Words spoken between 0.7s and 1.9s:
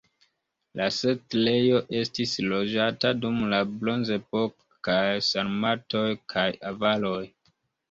La setlejo